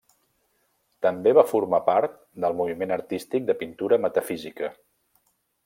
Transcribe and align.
També 1.05 1.33
va 1.39 1.43
formar 1.51 1.79
part 1.89 2.17
del 2.45 2.57
moviment 2.63 2.95
artístic 2.97 3.47
de 3.51 3.57
pintura 3.61 4.01
metafísica. 4.07 4.73